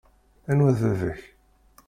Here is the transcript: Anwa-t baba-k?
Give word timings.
Anwa-t 0.51 0.79
baba-k? 0.89 1.19